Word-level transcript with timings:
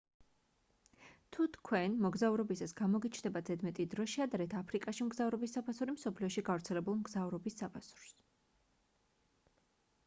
თუ 1.35 1.43
თქვენ 1.57 1.97
მოგზაურობისას 2.05 2.73
გამოგიჩნდებათ 2.79 3.51
ზედმეტი 3.51 3.85
დრო 3.91 4.07
შეადარეთ 4.15 4.57
აფრიკაში 4.61 5.07
მგზავრობის 5.11 5.55
საფასური 5.59 5.97
მსოფლიოში 5.99 6.47
გავრცელებულ 6.51 7.01
მგზავრობის 7.05 7.61
საფასურს 7.63 8.17